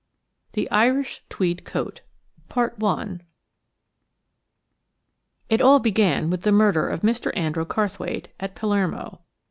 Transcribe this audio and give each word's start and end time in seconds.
IIITHE 0.53 0.67
IRISH 0.71 1.23
TWEED 1.29 1.63
COAT 1.63 2.01
IT 5.47 5.61
all 5.61 5.79
began 5.79 6.31
with 6.31 6.41
the 6.41 6.51
murder 6.51 6.87
of 6.89 7.01
Mr. 7.01 7.31
Andrew 7.37 7.65
Carrthwaite, 7.65 8.29
at 8.39 8.55
Palermo. 8.55 9.21